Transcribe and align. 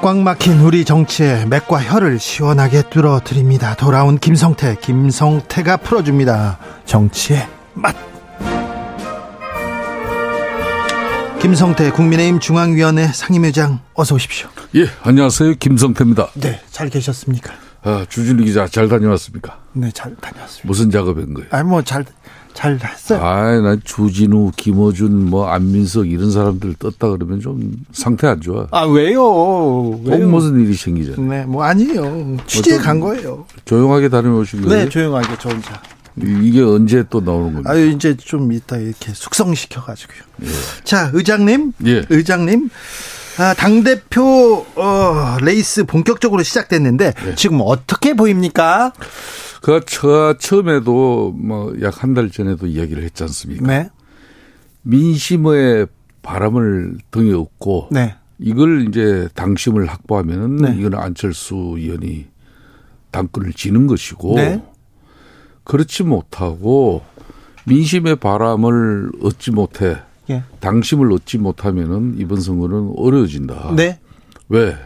꽉 0.00 0.16
막힌 0.18 0.60
우리 0.60 0.84
정치의 0.84 1.46
맥과 1.48 1.82
혀를 1.82 2.20
시원하게 2.20 2.82
뚫어 2.88 3.20
드립니다. 3.24 3.74
돌아온 3.74 4.18
김성태, 4.18 4.76
김성태가 4.80 5.78
풀어줍니다. 5.78 6.58
정치의 6.84 7.48
맛. 7.74 7.96
김성태 11.40 11.90
국민의힘 11.90 12.38
중앙위원회 12.40 13.08
상임회장 13.08 13.80
어서 13.94 14.14
오십시오. 14.14 14.48
예, 14.76 14.86
안녕하세요. 15.02 15.54
김성태입니다. 15.54 16.28
네, 16.34 16.60
잘 16.70 16.88
계셨습니까? 16.90 17.52
아, 17.82 18.04
주진우 18.08 18.44
기자 18.44 18.66
잘 18.66 18.88
다녀왔습니까? 18.88 19.60
네, 19.72 19.90
잘 19.94 20.14
다녀왔습니다. 20.16 20.66
무슨 20.68 20.90
작업한 20.90 21.32
거예요? 21.34 21.48
아니 21.50 21.68
뭐잘 21.68 22.04
잘 22.54 22.76
했어요. 22.82 23.20
아, 23.22 23.60
난 23.60 23.80
주진우, 23.84 24.50
김어준, 24.56 25.26
뭐 25.30 25.46
안민석 25.48 26.08
이런 26.10 26.30
사람들 26.32 26.74
떴다 26.78 27.10
그러면 27.10 27.40
좀 27.40 27.72
상태 27.92 28.26
안 28.26 28.40
좋아. 28.40 28.66
아 28.72 28.82
왜요? 28.82 29.22
꼭 29.22 30.02
왜요? 30.06 30.28
무슨 30.28 30.60
일이 30.60 30.74
생기잖아. 30.74 31.16
네, 31.22 31.44
뭐 31.44 31.62
아니에요. 31.62 32.36
취재 32.46 32.74
좀- 32.74 32.82
간 32.82 33.00
거예요. 33.00 33.46
조용하게 33.64 34.08
다녀오신 34.08 34.62
거예요? 34.62 34.84
네, 34.84 34.88
조용하게 34.88 35.28
저 35.40 35.48
혼자. 35.50 35.80
이- 36.20 36.48
이게 36.48 36.60
언제 36.62 37.04
또 37.08 37.20
나오는 37.20 37.52
겁니까? 37.52 37.70
아유 37.70 37.90
이제 37.90 38.16
좀 38.16 38.52
이따 38.52 38.76
이렇게 38.76 39.12
숙성시켜 39.14 39.82
가지고요. 39.84 40.18
자, 40.82 41.10
의장님, 41.14 41.72
예. 41.86 42.04
의장님. 42.10 42.70
아, 43.38 43.54
당대표, 43.54 44.66
어, 44.74 45.36
레이스 45.40 45.84
본격적으로 45.84 46.42
시작됐는데, 46.42 47.12
네. 47.12 47.34
지금 47.36 47.60
어떻게 47.62 48.14
보입니까? 48.14 48.92
그, 49.62 49.80
저, 49.86 50.34
처음에도 50.38 51.32
뭐 51.36 51.72
약 51.80 52.02
한 52.02 52.14
달 52.14 52.30
전에도 52.30 52.66
이야기를 52.66 53.02
했지 53.04 53.22
않습니까? 53.24 53.66
네. 53.66 53.90
민심의 54.82 55.86
바람을 56.22 56.98
등에 57.10 57.32
업고 57.32 57.88
네. 57.90 58.14
이걸 58.38 58.88
이제 58.88 59.28
당심을 59.34 59.86
확보하면은 59.86 60.56
네. 60.56 60.74
이건 60.78 60.94
안철수 60.94 61.54
의원이 61.76 62.26
당권을 63.10 63.52
지는 63.52 63.86
것이고 63.86 64.34
네. 64.36 64.62
그렇지 65.64 66.04
못하고 66.04 67.02
민심의 67.66 68.16
바람을 68.16 69.10
얻지 69.22 69.50
못해 69.50 69.98
예. 70.30 70.42
당심을 70.60 71.12
얻지 71.12 71.38
못하면은 71.38 72.16
이번 72.18 72.40
선거는 72.40 72.92
어려워진다. 72.96 73.74
네. 73.76 73.98
왜? 74.48 74.76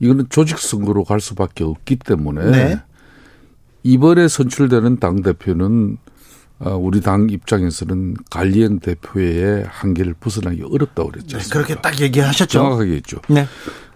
이거는 0.00 0.26
조직 0.28 0.58
선거로 0.58 1.04
갈 1.04 1.20
수밖에 1.20 1.64
없기 1.64 1.96
때문에 1.96 2.50
네. 2.50 2.82
이번에 3.82 4.28
선출되는 4.28 4.98
당 4.98 5.22
대표는 5.22 5.98
아, 6.60 6.70
우리 6.70 7.00
당 7.00 7.28
입장에서는 7.28 8.16
관리형 8.30 8.78
대표의 8.78 9.64
한계를 9.68 10.14
벗어나기 10.14 10.62
어렵다고 10.62 11.10
그랬죠. 11.10 11.38
네, 11.38 11.44
그렇게 11.50 11.74
딱 11.74 12.00
얘기하셨죠. 12.00 12.46
정확하게 12.46 12.92
했죠. 12.96 13.18
네. 13.28 13.46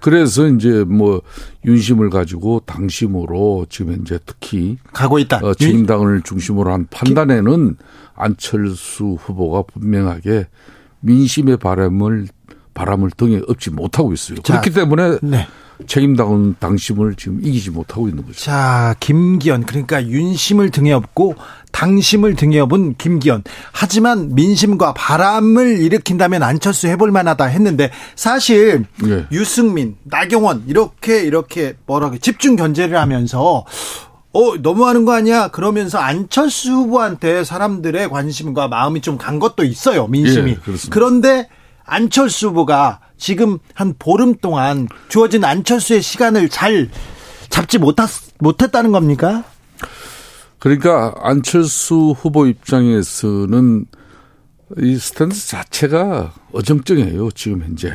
그래서 0.00 0.46
이제 0.46 0.84
뭐 0.84 1.22
윤심을 1.64 2.10
가지고 2.10 2.60
당심으로 2.66 3.66
지금 3.68 3.92
현재 3.94 4.18
특히 4.26 4.76
가고 4.92 5.18
있다. 5.18 5.38
어, 5.42 5.54
책임당을 5.54 6.22
중심으로 6.22 6.72
한 6.72 6.86
판단에는 6.90 7.76
안철수 8.18 9.16
후보가 9.20 9.62
분명하게 9.72 10.46
민심의 11.00 11.56
바람을 11.58 12.26
바람을 12.74 13.10
등에 13.16 13.40
업지 13.48 13.70
못하고 13.70 14.12
있어요. 14.12 14.38
자, 14.42 14.60
그렇기 14.60 14.70
때문에 14.70 15.18
네. 15.22 15.46
책임당은 15.86 16.56
당심을 16.58 17.14
지금 17.14 17.40
이기지 17.42 17.70
못하고 17.70 18.08
있는 18.08 18.24
거죠. 18.24 18.38
자, 18.38 18.94
김기현. 19.00 19.64
그러니까 19.64 20.04
윤심을 20.04 20.70
등에 20.70 20.92
업고 20.92 21.36
당심을 21.72 22.34
등에 22.34 22.58
업은 22.58 22.96
김기현. 22.96 23.44
하지만 23.72 24.34
민심과 24.34 24.94
바람을 24.94 25.78
일으킨다면 25.80 26.42
안철수 26.42 26.88
해볼 26.88 27.10
만하다 27.10 27.44
했는데 27.46 27.90
사실 28.16 28.84
예. 29.06 29.26
유승민, 29.30 29.96
나경원 30.04 30.64
이렇게 30.66 31.22
이렇게 31.22 31.74
뭐라고 31.86 32.18
집중 32.18 32.56
견제를 32.56 32.98
하면서 32.98 33.64
어 34.32 34.56
너무하는 34.56 35.04
거 35.04 35.12
아니야? 35.14 35.48
그러면서 35.48 35.98
안철수 35.98 36.72
후보한테 36.72 37.44
사람들의 37.44 38.08
관심과 38.10 38.68
마음이 38.68 39.00
좀 39.00 39.16
간 39.18 39.38
것도 39.38 39.64
있어요. 39.64 40.06
민심이. 40.06 40.50
예, 40.52 40.54
그렇습니다. 40.56 40.94
그런데 40.94 41.48
안철수 41.84 42.48
후보가 42.48 43.00
지금 43.16 43.58
한 43.74 43.94
보름 43.98 44.34
동안 44.36 44.86
주어진 45.08 45.44
안철수의 45.44 46.02
시간을 46.02 46.48
잘 46.50 46.88
잡지 47.48 47.78
못했, 47.78 48.06
못했다는 48.38 48.92
겁니까? 48.92 49.44
그러니까 50.58 51.14
안철수 51.22 52.14
후보 52.20 52.46
입장에서는 52.46 53.86
이 54.78 54.96
스탠스 54.98 55.48
자체가 55.48 56.32
어정쩡해요. 56.52 57.30
지금 57.30 57.62
현재. 57.62 57.94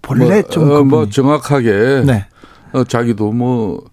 본래 0.00 0.40
뭐, 0.42 0.50
좀 0.50 0.70
어, 0.70 0.84
뭐 0.84 1.08
정확하게 1.08 2.02
네. 2.06 2.26
어, 2.72 2.84
자기도 2.84 3.32
뭐 3.32 3.84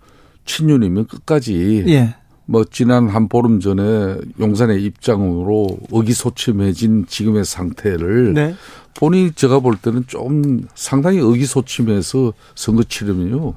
친윤이면 0.45 1.07
끝까지 1.07 1.83
예. 1.87 2.15
뭐 2.45 2.63
지난 2.63 3.09
한 3.09 3.27
보름 3.27 3.59
전에 3.59 4.17
용산의 4.39 4.83
입장으로 4.83 5.67
의기소침해진 5.91 7.05
지금의 7.07 7.43
상태를 7.43 8.33
네. 8.33 8.55
본인이 8.93 9.31
제가 9.33 9.59
볼 9.59 9.75
때는 9.75 10.05
좀 10.07 10.65
상당히 10.75 11.17
의기소침해서 11.17 12.33
선거 12.53 12.83
치르면요. 12.83 13.53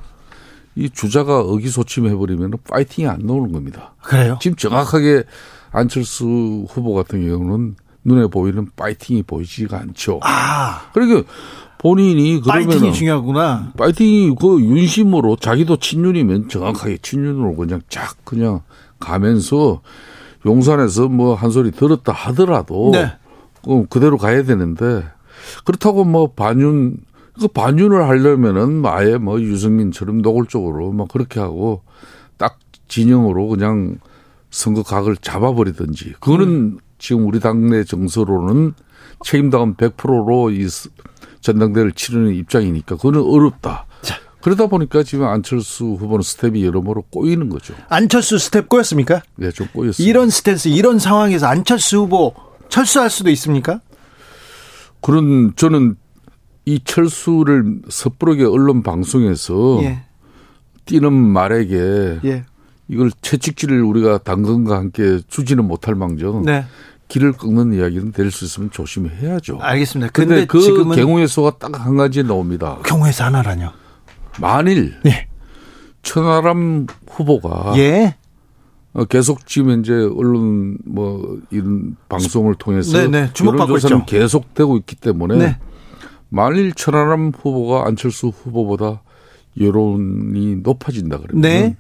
이 0.75 0.91
주자가 0.91 1.43
의기소침해버리면 1.47 2.53
파이팅이 2.69 3.07
안 3.09 3.21
나오는 3.25 3.53
겁니다. 3.53 3.95
그래요? 4.03 4.39
지금 4.41 4.57
정확하게 4.57 5.25
안철수 5.71 6.67
후보 6.69 6.95
같은 6.95 7.27
경우는 7.29 7.77
눈에 8.05 8.27
보이는 8.29 8.69
파이팅이 8.75 9.25
보이지가 9.25 9.79
않죠. 9.79 10.21
아, 10.23 10.91
그러니까 10.93 11.29
본인이 11.79 12.41
그러면 12.41 12.67
파이팅이 12.69 12.93
중요하구나. 12.93 13.73
파이팅이 13.77 14.35
그 14.41 14.61
윤심으로 14.61 15.37
자기도 15.37 15.77
친윤이면 15.77 16.49
정확하게 16.49 16.99
친윤으로 17.03 17.55
그냥 17.57 17.81
쫙 17.89 18.17
그냥 18.25 18.61
가면서 18.99 19.81
용산에서 20.47 21.09
뭐 21.09 21.35
한 21.35 21.51
소리 21.51 21.71
들었다 21.71 22.13
하더라도 22.13 22.91
네. 22.93 23.13
어, 23.67 23.85
그대로 23.89 24.17
가야 24.19 24.43
되는데 24.45 25.05
그렇다고 25.65 26.05
뭐 26.05 26.33
반윤 26.33 26.97
그 27.41 27.47
반윤을 27.49 28.09
하려면은 28.09 28.83
아예 28.87 29.17
뭐 29.17 29.41
유승민처럼 29.41 30.23
노골적으로 30.23 30.91
막 30.93 31.09
그렇게 31.09 31.39
하고 31.39 31.83
딱 32.37 32.59
진영으로 32.89 33.47
그냥 33.49 33.99
선거 34.51 34.83
각을 34.83 35.17
잡아버리든지 35.19 36.15
그거는 36.21 36.79
지금 36.99 37.27
우리 37.29 37.39
당내 37.39 37.85
정서로는 37.85 38.75
책임당원 39.25 39.75
100%로 39.77 40.51
이 40.51 40.69
스- 40.69 40.91
전당대회를 41.49 41.93
치르는 41.93 42.35
입장이니까 42.35 42.97
그거는 42.97 43.23
어렵다. 43.23 43.87
그러다 44.41 44.67
보니까 44.69 45.03
지금 45.03 45.27
안철수 45.27 45.85
후보는 45.85 46.23
스텝이 46.23 46.65
여러모로 46.65 47.03
꼬이는 47.11 47.49
거죠. 47.49 47.75
안철수 47.89 48.39
스텝 48.39 48.69
꼬였습니까? 48.69 49.23
네, 49.37 49.51
좀 49.51 49.67
꼬였어요. 49.73 50.07
이런 50.07 50.31
스탠스, 50.31 50.69
이런 50.69 50.99
상황에서 50.99 51.47
안철수 51.47 51.99
후보 51.99 52.35
철수할 52.69 53.11
수도 53.11 53.31
있습니까? 53.31 53.81
그런 55.01 55.55
저는 55.57 55.97
이 56.67 56.81
철수를 56.85 57.81
섣부르게 57.89 58.45
언론 58.45 58.83
방송에서 58.83 59.81
예. 59.83 60.05
뛰는 60.85 61.13
말에게 61.13 62.21
예. 62.25 62.45
이걸 62.89 63.11
채찍질을 63.21 63.83
우리가 63.83 64.19
당근과 64.19 64.77
함께 64.77 65.21
주지는 65.29 65.67
못할 65.67 65.95
망정 65.95 66.43
네. 66.43 66.65
길을 67.09 67.33
끊는 67.33 67.73
이야기는 67.73 68.13
될 68.13 68.31
수 68.31 68.45
있으면 68.45 68.71
조심해야죠. 68.71 69.59
알겠습니다. 69.61 70.11
근데 70.13 70.35
근데 70.35 70.47
그 70.47 70.61
지금은 70.61 71.27
수가 71.27 71.59
딱 71.59 71.79
한 71.81 71.97
가지 71.97 72.23
나옵니다. 72.23 72.79
경우에서 72.85 73.25
하나라뇨. 73.25 73.73
만일 74.41 74.95
예. 75.07 75.27
천하람 76.03 76.87
후보가 77.11 77.75
예. 77.79 78.15
어, 78.95 79.05
계속 79.05 79.47
지금 79.47 79.71
현재 79.71 79.93
언론 79.93 80.79
뭐 80.85 81.39
이런 81.51 81.97
방송을 82.09 82.55
통해서 82.57 82.99
네네, 82.99 83.31
주목받고 83.33 83.65
여론조사는. 83.75 84.07
계속되고 84.07 84.77
있기 84.79 84.97
때문에 84.97 85.37
네. 85.37 85.59
만일 86.31 86.73
천하람 86.73 87.33
후보가 87.37 87.87
안철수 87.87 88.29
후보보다 88.29 89.03
여론이 89.61 90.57
높아진다 90.57 91.19
그러면 91.19 91.41
네. 91.43 91.77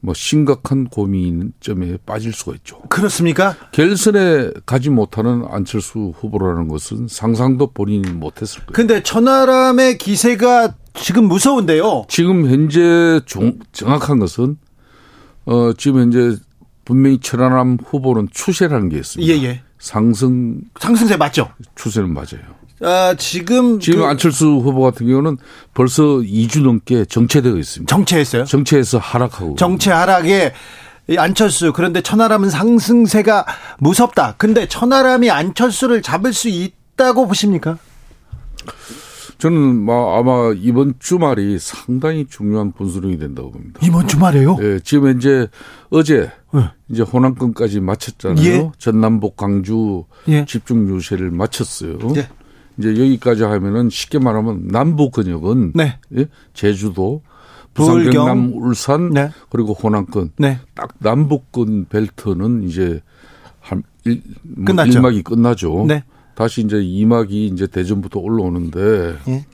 뭐 0.00 0.14
심각한 0.14 0.86
고민점에 0.88 1.98
빠질 2.06 2.32
수가 2.32 2.52
있죠. 2.56 2.80
그렇습니까? 2.88 3.56
결선에 3.72 4.50
가지 4.64 4.90
못하는 4.90 5.44
안철수 5.50 6.12
후보라는 6.16 6.68
것은 6.68 7.08
상상도 7.08 7.72
본인이 7.72 8.08
못했을 8.12 8.60
거예요. 8.60 8.72
근데 8.72 9.02
천하람의 9.02 9.98
기세가 9.98 10.74
지금 10.94 11.24
무서운데요. 11.26 12.04
지금 12.08 12.46
현재 12.48 13.20
종- 13.26 13.58
정확한 13.72 14.18
것은 14.20 14.56
어 15.46 15.72
지금 15.72 16.00
현재 16.02 16.36
분명히 16.84 17.18
천안함 17.18 17.78
후보는 17.84 18.28
추세라는 18.32 18.88
게 18.88 18.98
있습니다. 18.98 19.32
예, 19.32 19.42
예. 19.44 19.62
상승 19.78 20.60
상승세 20.80 21.16
맞죠? 21.16 21.50
추세는 21.74 22.12
맞아요. 22.12 22.57
아, 22.80 23.14
지금 23.18 23.80
지금 23.80 24.00
그 24.00 24.04
안철수 24.06 24.46
후보 24.46 24.80
같은 24.82 25.06
경우는 25.06 25.36
벌써 25.74 26.02
2주 26.02 26.62
넘게 26.62 27.04
정체되어 27.04 27.56
있습니다. 27.56 27.94
정체했어요. 27.94 28.44
정체해서 28.44 28.98
하락하고. 28.98 29.56
정체 29.56 29.90
하락에 29.90 30.52
이 31.08 31.16
안철수 31.16 31.72
그런데 31.72 32.02
천하람은 32.02 32.50
상승세가 32.50 33.46
무섭다. 33.78 34.34
근데 34.36 34.68
천하람이 34.68 35.30
안철수를 35.30 36.02
잡을 36.02 36.32
수 36.32 36.48
있다고 36.48 37.26
보십니까? 37.26 37.78
저는 39.38 39.84
뭐 39.84 40.18
아마 40.18 40.52
이번 40.54 40.94
주말이 40.98 41.58
상당히 41.60 42.26
중요한 42.28 42.72
분수령이 42.72 43.18
된다고 43.18 43.52
봅니다. 43.52 43.78
이번 43.82 44.06
주말에요? 44.08 44.58
예, 44.60 44.80
지금 44.82 45.16
이제 45.16 45.46
어제 45.90 46.30
네. 46.52 46.70
이제 46.88 47.02
호남권까지 47.02 47.80
마쳤잖아요. 47.80 48.44
예. 48.44 48.70
전남북 48.78 49.36
강주 49.36 50.04
예. 50.28 50.44
집중 50.44 50.88
유세를 50.88 51.30
마쳤어요. 51.30 51.98
예. 52.16 52.28
이제 52.78 52.90
여기까지 52.90 53.42
하면은 53.42 53.90
쉽게 53.90 54.18
말하면 54.18 54.68
남북 54.68 55.12
근역은 55.12 55.72
네. 55.74 55.98
예? 56.16 56.26
제주도, 56.54 57.22
부산. 57.74 58.10
경남, 58.10 58.52
울산 58.54 59.10
네. 59.10 59.30
그리고 59.50 59.72
호남권 59.72 60.32
네. 60.36 60.58
딱 60.74 60.90
남북권 60.98 61.86
벨트는 61.88 62.62
이제 62.64 63.02
한 63.60 63.82
일, 64.04 64.22
뭐 64.42 64.64
끝났죠. 64.64 65.00
1막이 65.00 65.24
끝나죠. 65.24 65.84
네. 65.86 66.04
다시 66.34 66.62
이제 66.62 66.76
2막이 66.76 67.52
이제 67.52 67.66
대전부터 67.66 68.20
올라오는데 68.20 69.16
예. 69.28 69.46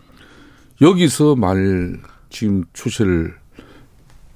여기서 0.81 1.35
말 1.37 1.99
지금 2.29 2.65
추세를 2.73 3.35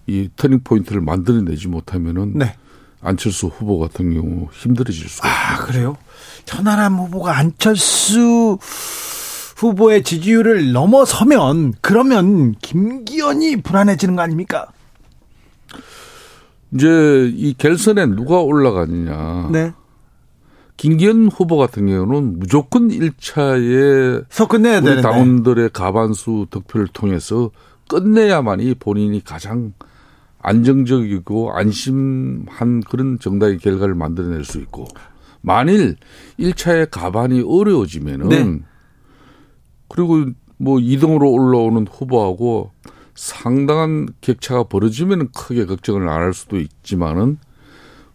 이 0.07 0.31
터닝 0.37 0.61
포인트를 0.65 1.03
만들어내지 1.03 1.69
못하면은 1.69 2.33
네. 2.39 2.57
안철수 3.01 3.49
후보 3.49 3.79
같은 3.79 4.15
경우 4.15 4.49
힘들어질 4.53 5.09
수가 5.09 5.29
있어요. 5.29 5.41
아, 5.41 5.67
그래요? 5.67 5.97
천하람 6.45 6.97
후보가 6.97 7.37
안철수 7.37 8.59
후보의 9.57 10.05
지지율을 10.05 10.73
넘어서면 10.73 11.75
그러면 11.81 12.55
김기현이 12.63 13.63
불안해지는 13.63 14.17
거 14.17 14.23
아닙니까? 14.23 14.67
이제 16.73 17.33
이 17.35 17.55
결선에 17.57 18.07
누가 18.07 18.41
올라가느냐. 18.41 19.51
네. 19.53 19.73
김기현 20.77 21.27
후보 21.27 21.57
같은 21.57 21.89
경우는 21.89 22.39
무조건 22.39 22.89
1차에 22.89 24.25
서 24.29 24.47
끝내야 24.47 24.81
되는데. 24.81 25.03
당원들의 25.03 25.71
가반수 25.71 26.47
득표를 26.51 26.87
통해서 26.93 27.51
끝내야만이 27.89 28.75
본인이 28.75 29.23
가장 29.25 29.73
안정적이고 30.41 31.53
안심한 31.53 32.81
그런 32.89 33.19
정당의 33.19 33.59
결과를 33.59 33.95
만들어낼 33.95 34.45
수 34.45 34.59
있고 34.61 34.87
만일 35.41 35.97
1차의 36.39 36.91
가반이 36.91 37.43
어려워지면은 37.47 38.29
네. 38.29 38.59
그리고 39.89 40.27
뭐 40.57 40.79
2등으로 40.79 41.33
올라오는 41.33 41.87
후보하고 41.87 42.73
상당한 43.15 44.09
격차가 44.21 44.65
벌어지면 44.65 45.31
크게 45.33 45.67
걱정을 45.67 46.09
안 46.09 46.21
할 46.23 46.35
수도 46.35 46.59
있지만은 46.59 47.39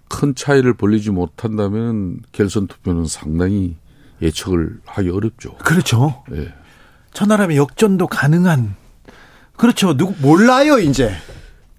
큰 0.10 0.36
차이를 0.36 0.76
벌리지 0.76 1.12
못한다면 1.12 2.20
결선 2.32 2.68
투표는 2.68 3.06
상당히 3.08 3.78
예측을 4.22 4.80
하기 4.86 5.10
어렵죠. 5.10 5.56
그렇죠. 5.58 6.24
예. 6.34 6.54
천하람의 7.14 7.58
역전도 7.58 8.08
가능한. 8.08 8.76
그렇죠. 9.58 9.96
누구 9.98 10.14
몰라요 10.22 10.80
이제. 10.80 11.12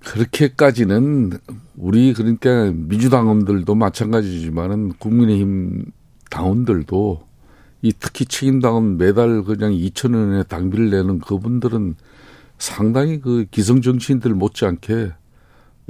그렇게까지는 0.04 1.38
우리 1.76 2.12
그러니까 2.12 2.70
민주당원들도 2.74 3.74
마찬가지지만은 3.74 4.94
국민의힘 4.98 5.86
당원들도 6.30 7.22
이 7.82 7.92
특히 7.98 8.24
책임당원 8.24 8.96
매달 8.96 9.42
그냥 9.42 9.72
2천 9.72 10.14
원의 10.14 10.44
당비를 10.48 10.90
내는 10.90 11.18
그분들은 11.18 11.96
상당히 12.58 13.20
그 13.20 13.46
기성 13.50 13.82
정치인들 13.82 14.32
못지않게 14.34 15.12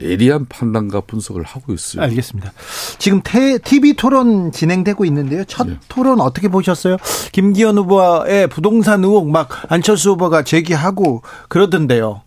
예리한 0.00 0.46
판단과 0.46 1.02
분석을 1.02 1.44
하고 1.44 1.72
있어요. 1.72 2.02
알겠습니다. 2.02 2.52
지금 2.98 3.20
태, 3.22 3.58
TV 3.58 3.94
토론 3.94 4.50
진행되고 4.50 5.04
있는데요. 5.04 5.44
첫 5.44 5.68
예. 5.68 5.78
토론 5.88 6.20
어떻게 6.20 6.48
보셨어요? 6.48 6.96
김기현 7.30 7.78
후보의 7.78 8.48
부동산 8.48 9.04
의혹 9.04 9.30
막 9.30 9.48
안철수 9.72 10.10
후보가 10.10 10.42
제기하고 10.42 11.22
그러던데요. 11.48 12.22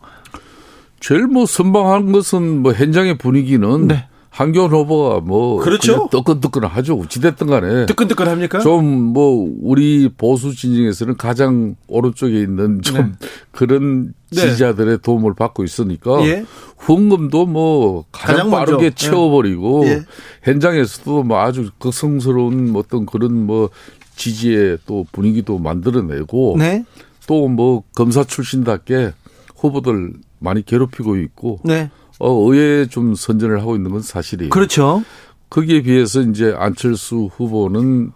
제일 1.00 1.28
뭐 1.28 1.46
선방한 1.46 2.12
것은 2.12 2.62
뭐 2.64 2.74
현장의 2.74 3.18
분위기는 3.18 3.88
네. 3.88 4.06
한교안 4.30 4.70
후보가 4.70 5.22
뭐 5.22 5.60
그렇죠. 5.60 6.10
뜨끈뜨끈하죠. 6.12 6.96
어찌됐든 7.00 7.48
간에 7.48 7.86
뜨끈뜨끈합니까? 7.88 8.60
좀 8.60 9.08
뭐 9.08 9.52
우리 9.64 10.10
보수 10.16 10.54
진영에서는 10.54 11.18
가장 11.18 11.76
오른쪽에 11.88 12.40
있는 12.40 12.82
좀 12.84 12.98
네. 13.20 13.28
그런 13.52 14.14
네. 14.32 14.42
지지자들의 14.42 15.00
도움을 15.02 15.34
받고 15.34 15.64
있으니까 15.64 16.24
예. 16.28 16.46
후원금도 16.78 17.46
뭐 17.48 18.06
가장, 18.12 18.36
가장 18.36 18.50
먼저. 18.52 18.66
빠르게 18.66 18.86
예. 18.88 18.90
채워버리고 18.92 19.86
예. 19.88 20.04
현장에서도 20.44 21.24
뭐 21.24 21.40
아주 21.40 21.72
극성스러운 21.80 22.74
어떤 22.76 23.08
그런 23.08 23.46
뭐 23.48 23.70
지지의 24.18 24.80
또 24.86 25.06
분위기도 25.12 25.58
만들어내고 25.58 26.58
네. 26.60 26.84
또뭐 27.26 27.84
검사 27.96 28.24
출신답게 28.24 29.14
후보들 29.56 30.14
많이 30.40 30.64
괴롭히고 30.64 31.18
있고 31.18 31.60
네. 31.64 31.90
어, 32.20 32.32
의외에 32.32 32.88
좀 32.88 33.16
선전을 33.16 33.60
하고 33.62 33.76
있는 33.76 33.92
건 33.92 34.02
사실이에요. 34.02 34.50
그렇죠. 34.50 35.04
거기에 35.50 35.82
비해서 35.82 36.22
이제 36.22 36.54
안철수 36.58 37.30
후보는 37.34 38.12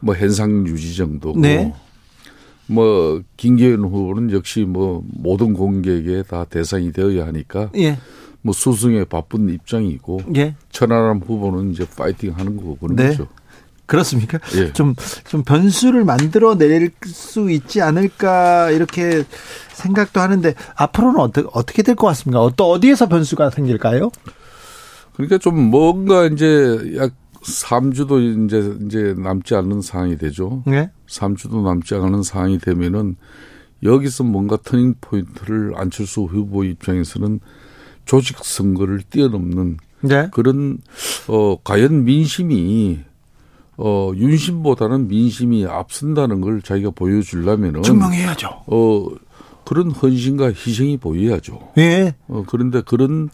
뭐 0.00 0.14
현상 0.14 0.66
유지 0.66 0.96
정도고 0.96 1.40
네. 1.40 1.74
뭐 2.66 3.22
김기현 3.36 3.80
후보는 3.80 4.30
역시 4.32 4.60
뭐 4.60 5.02
모든 5.06 5.54
공격에 5.54 6.22
다 6.22 6.44
대상이 6.44 6.92
되어야 6.92 7.26
하니까 7.26 7.70
예. 7.76 7.98
뭐 8.42 8.52
수승에 8.52 9.04
바쁜 9.04 9.48
입장이고 9.48 10.20
예. 10.36 10.54
천하람 10.70 11.18
후보는 11.18 11.72
이제 11.72 11.86
파이팅 11.96 12.34
하는 12.36 12.56
거고 12.56 12.76
그런 12.76 12.96
네. 12.96 13.08
거죠. 13.08 13.26
그렇습니까? 13.88 14.38
예. 14.54 14.72
좀, 14.72 14.94
좀 15.26 15.42
변수를 15.42 16.04
만들어낼 16.04 16.92
수 17.04 17.50
있지 17.50 17.82
않을까, 17.82 18.70
이렇게 18.70 19.24
생각도 19.72 20.20
하는데, 20.20 20.54
앞으로는 20.76 21.18
어떻게, 21.20 21.48
어떻게 21.52 21.82
될 21.82 21.96
것 21.96 22.06
같습니까? 22.08 22.40
어떠, 22.42 22.68
어디에서 22.68 23.08
변수가 23.08 23.50
생길까요? 23.50 24.10
그러니까 25.14 25.38
좀 25.38 25.58
뭔가 25.70 26.26
이제 26.26 26.94
약 26.96 27.12
3주도 27.42 28.46
이제 28.46 28.74
이제 28.86 29.14
남지 29.16 29.54
않는 29.54 29.80
상황이 29.80 30.16
되죠. 30.18 30.62
네. 30.66 30.90
3주도 31.08 31.62
남지 31.64 31.94
않은 31.94 32.22
상황이 32.22 32.58
되면은 32.58 33.16
여기서 33.82 34.24
뭔가 34.24 34.56
터닝 34.62 34.96
포인트를 35.00 35.72
안철수 35.76 36.22
후보 36.22 36.62
입장에서는 36.64 37.40
조직 38.04 38.38
선거를 38.42 39.00
뛰어넘는 39.08 39.78
네. 40.02 40.28
그런 40.32 40.78
어 41.28 41.56
과연 41.62 42.04
민심이 42.04 43.00
어 43.78 44.12
윤심보다는 44.14 45.08
민심이 45.08 45.64
앞선다는 45.66 46.40
걸 46.40 46.60
자기가 46.62 46.90
보여주려면은 46.90 47.82
증명해야죠. 47.82 48.48
어 48.66 49.06
그런 49.64 49.90
헌신과 49.90 50.48
희생이 50.48 50.96
보여야죠. 50.96 51.60
예. 51.78 52.14
어 52.26 52.44
그런데 52.46 52.82
그런 52.82 53.28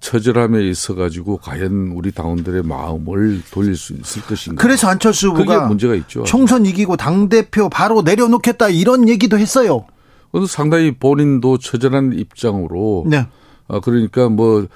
처절함에 0.00 0.62
있어 0.68 0.94
가지고 0.94 1.36
과연 1.38 1.92
우리 1.94 2.12
당원들의 2.12 2.62
마음을 2.62 3.42
돌릴 3.50 3.76
수 3.76 3.92
있을 3.94 4.22
것인가? 4.22 4.62
그래서 4.62 4.88
안철수 4.88 5.32
그게 5.32 5.42
후보가 5.44 5.66
문제가 5.66 5.94
있죠. 5.96 6.22
총선 6.24 6.64
이기고 6.66 6.96
당 6.96 7.28
대표 7.28 7.68
바로 7.68 8.02
내려놓겠다, 8.02 8.68
이런 8.68 9.08
얘기도 9.08 9.38
했어요. 9.38 9.86
그래서 10.30 10.46
상당히 10.46 10.92
본인도 10.92 11.58
처절한 11.58 12.12
입장으로 12.14 13.04
네. 13.08 13.26
아 13.68 13.80
그러니까 13.80 14.28
뭐 14.28 14.66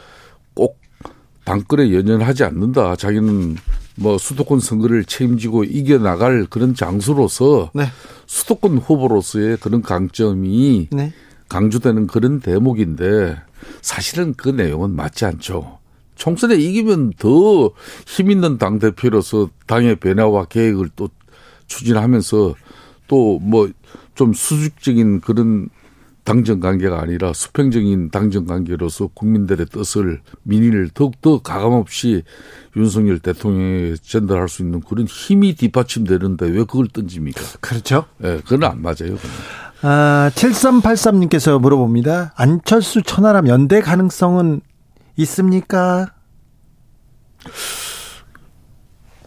꼭 0.56 0.80
당권에 1.44 1.92
연연하지 1.92 2.42
않는다. 2.42 2.96
자기는 2.96 3.56
뭐 3.96 4.18
수도권 4.18 4.60
선거를 4.60 5.04
책임지고 5.04 5.64
이겨 5.64 5.98
나갈 5.98 6.46
그런 6.48 6.74
장수로서 6.74 7.70
네. 7.74 7.86
수도권 8.26 8.78
후보로서의 8.78 9.56
그런 9.58 9.82
강점이 9.82 10.88
네. 10.92 11.12
강조되는 11.48 12.06
그런 12.06 12.40
대목인데 12.40 13.36
사실은 13.82 14.34
그 14.36 14.48
내용은 14.50 14.90
맞지 14.94 15.24
않죠. 15.24 15.78
총선에 16.16 16.56
이기면 16.56 17.14
더 17.18 17.72
힘 18.06 18.30
있는 18.30 18.58
당 18.58 18.78
대표로서 18.78 19.50
당의 19.66 19.96
변화와 19.96 20.46
계획을 20.46 20.90
또 20.96 21.08
추진하면서 21.66 22.54
또 23.08 23.38
뭐 23.40 23.70
좀 24.16 24.32
수직적인 24.32 25.20
그런 25.20 25.68
당정 26.26 26.58
관계가 26.58 27.00
아니라 27.00 27.32
수평적인 27.32 28.10
당정 28.10 28.46
관계로서 28.46 29.06
국민들의 29.14 29.66
뜻을 29.66 30.20
민의를 30.42 30.90
더욱더 30.92 31.38
가감없이 31.38 32.24
윤석열 32.76 33.20
대통령에 33.20 33.94
전달할 34.02 34.48
수 34.48 34.62
있는 34.62 34.80
그런 34.80 35.06
힘이 35.06 35.54
뒷받침되는데 35.54 36.46
왜 36.46 36.58
그걸 36.64 36.88
던집니까? 36.88 37.40
그렇죠. 37.60 38.06
예, 38.24 38.40
그건 38.44 38.64
안 38.64 38.82
맞아요. 38.82 38.96
그건. 39.16 39.30
아, 39.82 40.30
7383님께서 40.34 41.60
물어봅니다. 41.60 42.32
안철수 42.34 43.02
천하람 43.02 43.46
연대 43.46 43.80
가능성은 43.80 44.62
있습니까? 45.18 46.12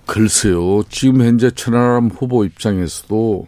글쎄요. 0.05 0.83
지금 0.89 1.21
현재 1.21 1.49
천하람 1.49 2.09
후보 2.09 2.43
입장에서도 2.43 3.47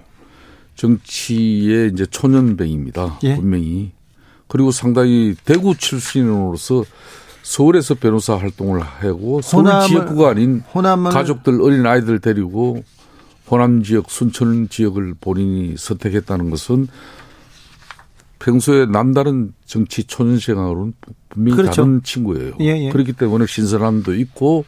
정치의 0.75 1.91
이제 1.93 2.05
초년병입니다. 2.05 3.19
예. 3.23 3.35
분명히. 3.35 3.91
그리고 4.47 4.71
상당히 4.71 5.35
대구 5.45 5.75
출신으로서 5.77 6.83
서울에서 7.43 7.95
변호사 7.95 8.35
활동을 8.35 8.81
하고 8.81 9.41
서울 9.41 9.65
지역구가 9.87 10.29
아닌 10.29 10.61
호남을 10.73 11.11
가족들 11.11 11.61
어린 11.61 11.85
아이들 11.85 12.19
데리고 12.19 12.83
호남 13.49 13.83
지역 13.83 14.09
순천 14.09 14.69
지역을 14.69 15.15
본인이 15.19 15.75
선택했다는 15.77 16.49
것은 16.49 16.87
평소에 18.39 18.85
남다른 18.85 19.53
정치 19.65 20.03
초년 20.03 20.39
생활로는 20.39 20.93
분명히 21.29 21.57
그렇죠. 21.57 21.83
다른 21.83 22.01
친구예요. 22.03 22.53
예, 22.61 22.85
예. 22.85 22.89
그렇기 22.89 23.13
때문에 23.13 23.45
신선함도 23.45 24.15
있고 24.15 24.65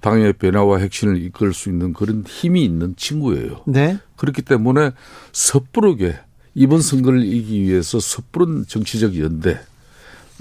당의 0.00 0.32
변화와 0.32 0.80
혁신을 0.80 1.22
이끌 1.22 1.52
수 1.52 1.68
있는 1.68 1.92
그런 1.92 2.24
힘이 2.26 2.64
있는 2.64 2.94
친구예요. 2.96 3.62
네. 3.66 3.98
그렇기 4.16 4.42
때문에 4.42 4.92
섣부르게 5.32 6.18
이번 6.54 6.80
선거를 6.80 7.24
이기기 7.24 7.62
위해서 7.64 8.00
섣부른 8.00 8.66
정치적 8.66 9.18
연대 9.18 9.60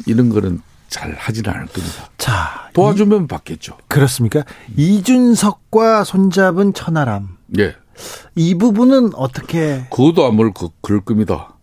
이런 0.06 0.30
거는 0.30 0.62
잘 0.90 1.14
하지는 1.14 1.52
않을 1.52 1.66
겁니다. 1.68 2.10
자 2.18 2.70
도와주면 2.74 3.26
이, 3.26 3.28
받겠죠. 3.28 3.78
그렇습니까? 3.88 4.44
이준석과 4.76 6.04
손잡은 6.04 6.74
천하람. 6.74 7.38
예. 7.58 7.76
이 8.36 8.56
부분은 8.56 9.16
어떻게? 9.16 9.86
그것도 9.90 10.26
아무 10.26 10.52
그럴 10.82 11.02
겁니다. 11.02 11.56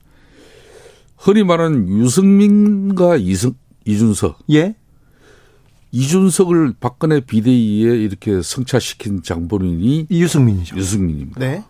흔히 1.16 1.42
말하는 1.42 1.88
유승민과 1.88 3.16
이승, 3.16 3.54
이준석. 3.86 4.40
예. 4.52 4.74
이준석을 5.94 6.74
박근혜 6.80 7.20
비대위에 7.20 7.96
이렇게 8.02 8.42
성차시킨 8.42 9.22
장본인이 9.22 10.08
유승민이죠. 10.10 10.76
유승민입니다. 10.76 11.38
네. 11.38 11.62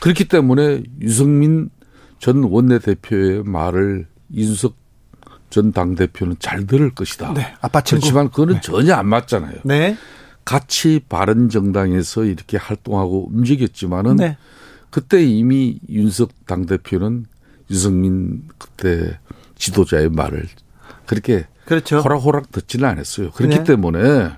그렇기 0.00 0.24
때문에 0.24 0.82
유승민 1.00 1.70
전 2.18 2.42
원내대표의 2.42 3.44
말을 3.44 4.08
이준석 4.32 4.74
전 5.50 5.70
당대표는 5.70 6.36
잘 6.40 6.66
들을 6.66 6.92
것이다. 6.96 7.32
네. 7.32 7.54
아빠 7.60 7.80
친구. 7.80 8.00
그렇지만 8.00 8.30
그거는 8.30 8.54
네. 8.54 8.60
전혀 8.60 8.94
안 8.94 9.06
맞잖아요. 9.06 9.58
네. 9.62 9.96
같이 10.44 11.00
바른 11.08 11.48
정당에서 11.48 12.24
이렇게 12.24 12.56
활동하고 12.56 13.28
움직였지만은 13.32 14.16
네. 14.16 14.36
그때 14.90 15.24
이미 15.24 15.78
윤석 15.88 16.46
당대표는 16.46 17.26
유승민 17.70 18.48
그때 18.58 19.16
지도자의 19.54 20.08
말을 20.08 20.44
그렇게 21.06 21.46
그렇죠. 21.64 21.98
호락호락 22.00 22.52
듣지는 22.52 22.88
않았어요. 22.88 23.30
그렇기 23.32 23.58
네. 23.58 23.64
때문에 23.64 24.30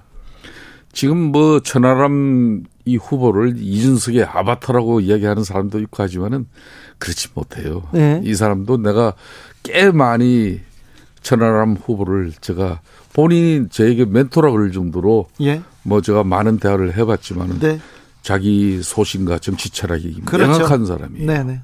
지금 0.92 1.18
뭐 1.18 1.60
천하람 1.60 2.64
이 2.84 2.96
후보를 2.96 3.54
이준석의 3.58 4.24
아바타라고 4.24 5.00
이야기하는 5.00 5.44
사람도 5.44 5.80
있고 5.80 6.02
하지만은 6.02 6.46
그렇지 6.98 7.28
못해요. 7.34 7.82
네. 7.92 8.20
이 8.24 8.34
사람도 8.34 8.78
내가 8.78 9.14
꽤 9.62 9.90
많이 9.90 10.60
천하람 11.22 11.74
후보를 11.74 12.32
제가 12.40 12.80
본인이 13.12 13.68
저에게 13.68 14.04
멘토라 14.04 14.50
그럴 14.52 14.70
정도로 14.70 15.26
예. 15.40 15.62
뭐 15.82 16.00
제가 16.00 16.22
많은 16.22 16.58
대화를 16.58 16.96
해봤지만은 16.96 17.58
네. 17.58 17.80
자기 18.22 18.80
소신과 18.82 19.38
정치 19.38 19.70
철학이 19.70 20.22
그렇죠. 20.24 20.52
명확한 20.52 20.86
사람이에요. 20.86 21.26
네네. 21.26 21.44
네. 21.44 21.62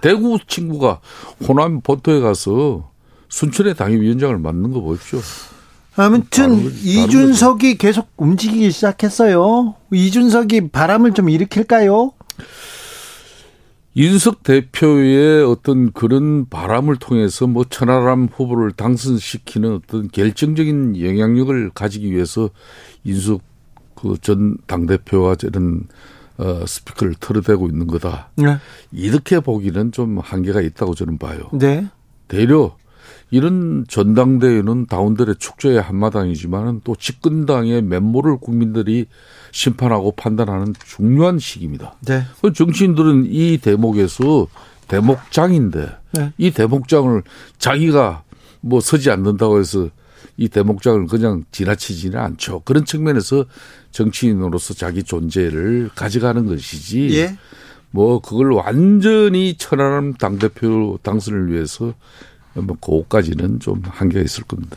대구 0.00 0.38
친구가 0.46 1.00
호남 1.48 1.80
본토에 1.80 2.20
가서 2.20 2.91
순천의 3.32 3.74
당협위원장을 3.74 4.38
맡는 4.38 4.72
거 4.72 4.82
보십시오. 4.82 5.18
아무튼 5.96 6.70
이준석이 6.70 7.78
계속 7.78 8.08
움직이기 8.18 8.70
시작했어요. 8.70 9.74
이준석이 9.90 10.68
바람을 10.68 11.14
좀 11.14 11.30
일으킬까요? 11.30 12.12
이준석 13.94 14.42
대표의 14.42 15.44
어떤 15.44 15.92
그런 15.92 16.46
바람을 16.48 16.96
통해서 16.96 17.46
뭐 17.46 17.64
천하람 17.64 18.28
후보를 18.30 18.72
당선시키는 18.72 19.76
어떤 19.76 20.08
결정적인 20.08 21.00
영향력을 21.00 21.70
가지기 21.70 22.12
위해서 22.12 22.50
이준석 23.04 23.40
그전 23.94 24.58
당대표와 24.66 25.36
저런 25.36 25.88
어, 26.36 26.66
스피커를 26.66 27.14
털어대고 27.18 27.66
있는 27.68 27.86
거다. 27.86 28.30
네. 28.36 28.58
이렇게 28.90 29.40
보기는 29.40 29.90
좀 29.92 30.18
한계가 30.18 30.60
있다고 30.60 30.94
저는 30.94 31.16
봐요. 31.16 31.48
네. 31.52 31.86
대려 32.28 32.76
이런 33.32 33.86
전당대회는 33.88 34.86
다운들의 34.86 35.36
축제의 35.38 35.80
한마당이지만은 35.80 36.82
또 36.84 36.94
집권당의 36.94 37.80
면모를 37.80 38.36
국민들이 38.36 39.06
심판하고 39.52 40.12
판단하는 40.12 40.74
중요한 40.84 41.38
시기입니다. 41.38 41.94
네. 42.06 42.24
그 42.42 42.52
정치인들은 42.52 43.28
이 43.30 43.56
대목에서 43.56 44.48
대목장인데 44.86 45.88
네. 46.12 46.32
이 46.36 46.50
대목장을 46.50 47.22
자기가 47.56 48.22
뭐 48.60 48.80
서지 48.80 49.10
않는다고 49.10 49.58
해서 49.58 49.88
이 50.36 50.50
대목장을 50.50 51.06
그냥 51.06 51.44
지나치지는 51.52 52.18
않죠. 52.18 52.60
그런 52.66 52.84
측면에서 52.84 53.46
정치인으로서 53.92 54.74
자기 54.74 55.02
존재를 55.02 55.88
가져가는 55.94 56.44
것이지. 56.44 57.18
예. 57.18 57.38
뭐 57.90 58.20
그걸 58.20 58.52
완전히 58.52 59.54
천안함 59.56 60.14
당대표 60.14 60.98
당선을 61.02 61.50
위해서 61.50 61.94
뭐 62.54 62.76
그것까지는 62.80 63.60
좀 63.60 63.82
한계가 63.84 64.22
있을 64.24 64.44
겁니다. 64.44 64.76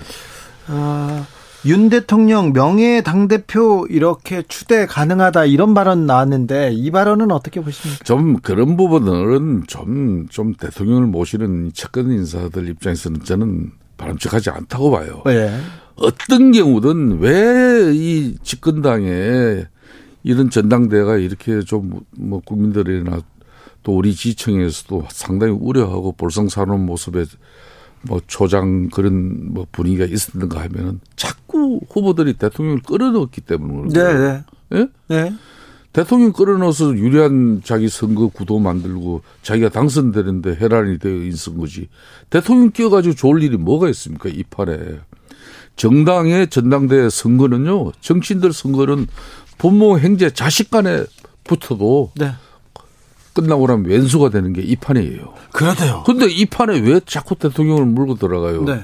아, 0.67 1.25
윤 1.65 1.89
대통령 1.89 2.53
명예 2.53 3.01
당 3.01 3.27
대표 3.27 3.85
이렇게 3.89 4.43
추대 4.47 4.85
가능하다 4.85 5.45
이런 5.45 5.73
발언 5.73 6.05
나왔는데 6.05 6.71
이 6.73 6.91
발언은 6.91 7.31
어떻게 7.31 7.59
보십니까? 7.61 8.03
좀 8.03 8.37
그런 8.37 8.77
부분은 8.77 9.63
좀, 9.67 10.27
좀 10.29 10.53
대통령을 10.53 11.07
모시는 11.07 11.71
측근 11.73 12.11
인사들 12.11 12.69
입장에서는 12.69 13.23
저는 13.23 13.71
바람직하지 13.97 14.49
않다고 14.51 14.91
봐요. 14.91 15.21
네. 15.25 15.59
어떤 15.95 16.51
경우든 16.51 17.19
왜 17.19 17.91
이 17.93 18.35
집권당에 18.43 19.65
이런 20.23 20.49
전당대회가 20.49 21.17
이렇게 21.17 21.61
좀 21.61 22.01
뭐 22.17 22.41
국민들이나 22.45 23.19
또 23.85 23.95
우리 23.95 24.15
지청에서도 24.15 25.05
상당히 25.11 25.53
우려하고 25.53 26.11
볼썽사는 26.13 26.85
모습에 26.85 27.25
뭐 28.01 28.19
초장 28.25 28.89
그런 28.89 29.53
뭐 29.53 29.67
분위기가 29.71 30.05
있었는가 30.05 30.59
하면은 30.63 30.99
자꾸 31.15 31.79
후보들이 31.89 32.33
대통령을 32.33 32.81
끌어넣었기 32.81 33.41
때문에 33.41 33.89
네, 33.93 34.13
네. 34.13 34.43
예? 34.73 34.87
네. 35.07 35.33
대통령 35.93 36.33
끌어넣어서 36.33 36.97
유리한 36.97 37.61
자기 37.63 37.87
선거 37.87 38.27
구도 38.27 38.59
만들고 38.59 39.21
자기가 39.43 39.69
당선되는데 39.69 40.55
해란이 40.55 40.97
되어 40.97 41.23
있은 41.23 41.57
거지. 41.57 41.87
대통령 42.31 42.71
끼어가지고 42.71 43.13
좋을 43.15 43.43
일이 43.43 43.55
뭐가 43.55 43.87
있습니까? 43.89 44.29
이 44.29 44.43
판에. 44.43 44.75
정당의 45.75 46.49
전당대 46.49 47.09
선거는요, 47.09 47.91
정치인들 48.01 48.51
선거는 48.51 49.07
부모, 49.57 49.99
행제, 49.99 50.31
자식 50.31 50.71
간에 50.71 51.03
붙어도 51.43 52.11
네. 52.15 52.31
끝나고 53.35 53.67
나면 53.67 53.85
왼수가 53.85 54.29
되는 54.29 54.53
게 54.53 54.61
이 54.63 54.75
판이에요. 54.75 55.33
그렇대요. 55.51 56.03
근데 56.05 56.25
이 56.27 56.45
판에 56.45 56.79
왜 56.79 56.99
자꾸 57.05 57.35
대통령을 57.35 57.85
물고 57.85 58.15
들어가요? 58.15 58.63
네. 58.63 58.83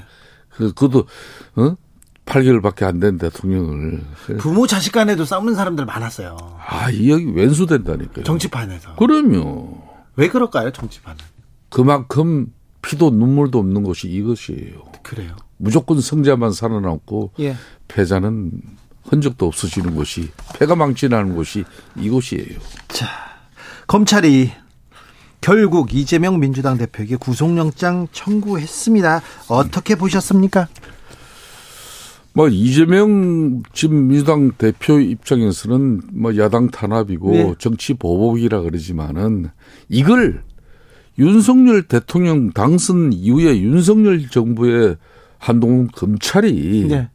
그, 0.50 0.74
그것도, 0.74 1.08
어? 1.55 1.75
8개월밖에 2.25 2.84
안 2.84 3.00
된 3.00 3.17
대통령을. 3.17 4.03
부모 4.38 4.67
자식 4.67 4.91
간에도 4.91 5.25
싸우는 5.25 5.55
사람들 5.55 5.86
많았어요. 5.86 6.38
아, 6.67 6.89
이 6.91 7.10
여기 7.10 7.25
왼수 7.34 7.65
된다니까요. 7.65 8.24
정치판에서. 8.24 8.96
그럼요. 8.96 9.81
왜 10.17 10.27
그럴까요, 10.29 10.72
정치판은? 10.72 11.17
그만큼 11.70 12.48
피도 12.81 13.10
눈물도 13.12 13.58
없는 13.60 13.84
것이 13.84 14.08
이것이에요. 14.10 14.84
그래요. 15.03 15.36
무조건 15.58 16.00
성자만 16.01 16.51
살아남고 16.51 17.31
예. 17.39 17.55
패자는 17.88 18.51
흔적도 19.03 19.48
없어지는 19.48 19.96
것이 19.96 20.29
패가 20.58 20.75
망치나는 20.75 21.36
것이 21.36 21.63
이것이에요. 21.98 22.60
자, 22.89 23.08
검찰이 23.92 24.50
결국 25.42 25.94
이재명 25.94 26.40
민주당 26.40 26.78
대표에게 26.78 27.18
구속영장 27.18 28.08
청구했습니다. 28.14 29.22
어떻게 29.50 29.96
보셨습니까? 29.96 30.70
뭐 32.32 32.48
이재명 32.48 33.64
지금 33.74 34.08
민주당 34.08 34.54
대표 34.54 34.98
입장에서는 34.98 36.04
뭐 36.14 36.38
야당 36.38 36.70
탄압이고 36.70 37.32
네. 37.32 37.54
정치 37.60 37.94
보복이라 37.94 38.62
그러지만은 38.62 39.50
이걸 39.90 40.42
윤석열 41.20 41.84
대통령 41.84 42.52
당선 42.52 43.12
이후에 43.12 43.60
윤석열 43.60 44.30
정부의 44.30 44.96
한동훈 45.38 45.90
검찰이 45.90 46.86
네. 46.88 47.10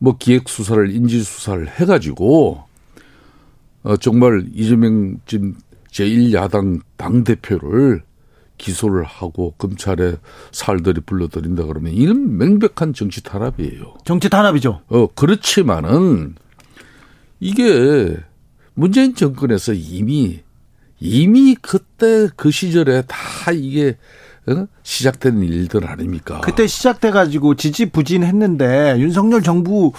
뭐 0.00 0.16
기획 0.18 0.48
수사를 0.48 0.90
인지 0.90 1.22
수사를 1.22 1.68
해가지고 1.68 2.66
어 3.82 3.96
정말 3.96 4.46
이재명 4.52 5.18
지금 5.26 5.54
제1야당 5.90 6.80
당 6.96 7.24
대표를 7.24 8.02
기소를 8.58 9.04
하고 9.04 9.54
검찰에 9.56 10.16
살들이 10.50 11.00
불러들인다 11.00 11.64
그러면 11.64 11.92
이는 11.92 12.36
명백한 12.36 12.92
정치 12.92 13.22
탄압이에요. 13.22 13.94
정치 14.04 14.28
탄압이죠. 14.28 14.82
어, 14.88 15.06
그렇지만은 15.14 16.34
이게 17.40 18.16
문재인 18.74 19.14
정권에서 19.14 19.72
이미 19.72 20.40
이미 21.00 21.54
그때 21.54 22.28
그 22.36 22.50
시절에 22.50 23.02
다 23.06 23.52
이게 23.52 23.96
어? 24.48 24.66
시작된 24.82 25.42
일들 25.42 25.86
아닙니까? 25.86 26.40
그때 26.40 26.66
시작돼 26.66 27.10
가지고 27.10 27.54
지지부진했는데 27.54 28.96
윤석열 28.98 29.42
정부 29.42 29.92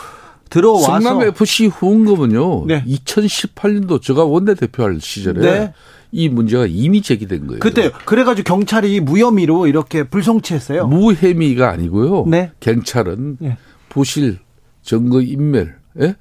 들어와서 0.50 1.00
성남 1.00 1.22
FC 1.22 1.68
후원금은요. 1.68 2.66
네. 2.68 2.84
2018년도 2.86 4.02
제가 4.02 4.26
원내대표 4.26 4.84
할 4.84 5.00
시절에 5.00 5.42
네. 5.42 5.74
이 6.12 6.28
문제가 6.28 6.66
이미 6.66 7.02
제기된 7.02 7.48
거예요. 7.48 7.60
그때 7.60 7.92
그래가지고 8.06 8.46
경찰이 8.46 9.00
무혐의로 9.00 9.68
이렇게 9.68 10.04
불송치했어요. 10.04 10.88
무혐의가 10.88 11.70
아니고요. 11.70 12.26
네. 12.28 12.52
경찰은 12.60 13.38
네. 13.40 13.58
부실, 13.90 14.40
증거 14.82 15.22
인멸, 15.22 15.78
예? 16.02 16.16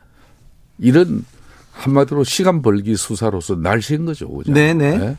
이런 0.79 1.25
한마디로 1.73 2.25
시간 2.25 2.61
벌기 2.61 2.97
수사로서 2.97 3.55
날씨인 3.55 4.05
거죠. 4.05 4.29
그죠? 4.31 4.53
네네. 4.53 4.85
예? 4.85 5.17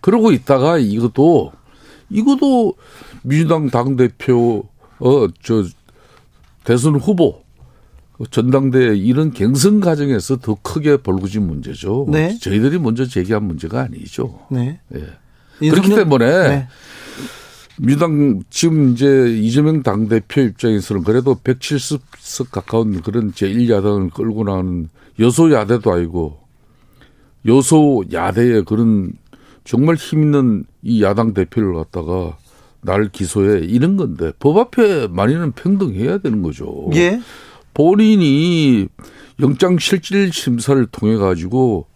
그러고 0.00 0.32
있다가 0.32 0.78
이것도 0.78 1.52
이것도 2.08 2.74
민주당 3.22 3.68
당 3.68 3.96
대표 3.96 4.68
어저 4.98 5.64
대선 6.64 6.96
후보 6.96 7.42
전당대 8.30 8.96
이런 8.96 9.32
경선 9.32 9.80
과정에서 9.80 10.38
더 10.38 10.56
크게 10.60 10.98
벌어진 10.98 11.46
문제죠. 11.46 12.06
네. 12.10 12.36
저희들이 12.38 12.78
먼저 12.78 13.06
제기한 13.06 13.44
문제가 13.44 13.82
아니죠. 13.82 14.40
네. 14.50 14.80
예. 14.94 15.70
그렇기 15.70 15.94
때문에 15.94 16.48
네. 16.48 16.68
민주당 17.80 18.42
지금 18.50 18.92
이제 18.92 19.28
이재명 19.40 19.82
당 19.82 20.08
대표 20.08 20.40
입장에서는 20.40 21.04
그래도 21.04 21.36
170석 21.36 22.50
가까운 22.50 23.00
그런 23.02 23.32
제1야당을 23.32 24.12
끌고 24.12 24.44
나가는 24.44 24.88
여소야대도 25.20 25.92
아니고 25.92 26.38
여소야대의 27.46 28.64
그런 28.64 29.12
정말 29.64 29.94
힘 29.94 30.22
있는 30.22 30.64
이 30.82 31.02
야당 31.02 31.34
대표를 31.34 31.74
갖다가 31.74 32.36
날 32.80 33.10
기소해 33.10 33.60
이런 33.64 33.96
건데 33.96 34.32
법 34.38 34.56
앞에 34.58 35.08
만인은 35.08 35.52
평등해야 35.52 36.18
되는 36.18 36.42
거죠. 36.42 36.88
예. 36.94 37.20
본인이 37.78 38.88
영장 39.38 39.78
실질 39.78 40.32
심사를 40.32 40.84
통해 40.86 41.16
가지고 41.16 41.86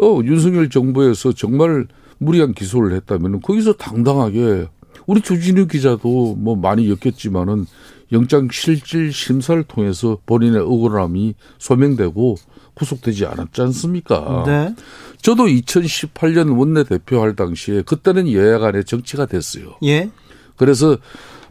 어 0.00 0.20
윤석열 0.22 0.70
정부에서 0.70 1.32
정말 1.32 1.88
무리한 2.18 2.54
기소를 2.54 2.94
했다면 2.94 3.40
거기서 3.40 3.72
당당하게 3.72 4.68
우리 5.08 5.20
조진우 5.20 5.66
기자도 5.66 6.36
뭐 6.38 6.54
많이 6.54 6.88
엮였지만은 6.88 7.66
영장 8.12 8.46
실질 8.52 9.12
심사를 9.12 9.60
통해서 9.64 10.16
본인의 10.26 10.60
억울함이 10.60 11.34
소명되고 11.58 12.36
구속되지 12.74 13.26
않았지 13.26 13.62
않습니까? 13.62 14.44
네. 14.46 14.74
저도 15.22 15.46
2018년 15.46 16.56
원내대표 16.56 17.20
할 17.20 17.34
당시에 17.34 17.82
그때는 17.82 18.30
여야 18.32 18.60
간의 18.60 18.84
정치가 18.84 19.26
됐어요. 19.26 19.74
예. 19.82 20.08
그래서 20.56 20.98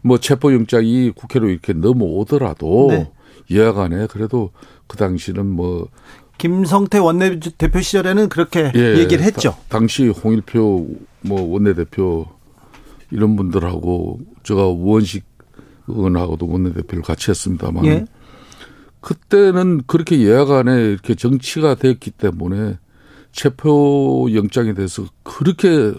뭐 0.02 0.18
체포영장이 0.18 1.12
국회로 1.14 1.50
이렇게 1.50 1.74
넘어오더라도 1.74 2.88
네. 2.90 3.12
여야 3.54 3.74
간에 3.74 4.08
그래도 4.08 4.52
그 4.88 4.98
당시는 4.98 5.46
뭐 5.46 5.88
김성태 6.38 6.98
원내대표 6.98 7.82
시절에는 7.82 8.30
그렇게 8.30 8.72
예, 8.76 8.98
얘기를 8.98 9.24
했죠. 9.24 9.52
다- 9.52 9.58
당시 9.80 10.08
홍일표 10.08 10.88
뭐 11.22 11.42
원내대표 11.42 12.26
이런 13.12 13.36
분들하고 13.36 14.20
제가 14.44 14.68
우원식 14.68 15.24
의원하고도 15.88 16.48
원내대표를 16.48 17.04
같이 17.04 17.30
했습니다만 17.32 17.86
예. 17.86 18.06
그때는 19.02 19.82
그렇게 19.88 20.18
간에 20.46 20.74
이렇게 20.92 21.16
정치가 21.16 21.76
됐기 21.76 22.12
때문에 22.12 22.78
체포 23.32 24.28
영장에 24.34 24.74
대해서 24.74 25.06
그렇게 25.24 25.94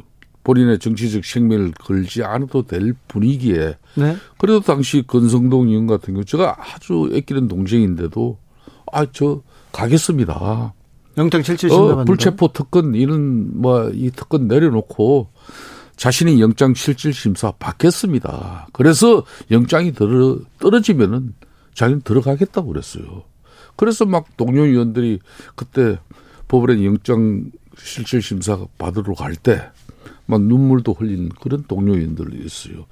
본인의 0.45 0.79
정치적 0.79 1.25
생명을 1.25 1.73
걸지 1.73 2.23
않아도 2.25 2.63
될 2.67 2.95
분위기에 3.09 3.77
네. 3.95 4.17
그래도 4.39 4.61
당시 4.61 5.03
건성동 5.07 5.69
의원 5.69 5.87
같은 5.87 6.15
경우 6.15 6.25
제가 6.25 6.57
아주 6.59 7.11
애끼는 7.13 7.49
동생인데도 7.49 8.39
아 8.93 9.07
저 9.13 9.43
가겠습니다. 9.73 10.75
영장 11.17 11.43
실질 11.43 11.71
어, 11.71 11.75
심사 11.75 12.05
불체포 12.05 12.49
특권 12.53 12.95
이런 12.95 13.61
뭐 13.61 13.91
이 13.95 14.11
특권 14.11 14.49
내려놓고 14.49 15.29
자신이 15.97 16.41
영장 16.41 16.75
실질 16.75 17.13
심사 17.13 17.53
받겠습니다. 17.53 18.69
그래서 18.73 19.25
영장이 19.51 19.93
떨어, 19.93 20.39
떨어지면은 20.59 21.35
자기는 21.75 22.03
들어가겠다고 22.03 22.69
그랬어요. 22.69 23.23
그래서 23.77 24.05
막 24.05 24.37
동료 24.37 24.65
의원들이 24.65 25.21
그때 25.55 25.99
법원에 26.49 26.85
영장 26.85 27.51
실질 27.79 28.21
심사 28.21 28.59
받으러 28.79 29.15
갈 29.15 29.35
때 29.37 29.71
막 30.27 30.41
눈물도 30.41 30.95
흘린 30.95 31.31
그런 31.41 31.65
동료 31.69 31.95
의원들이 31.95 32.45
있어요. 32.45 32.87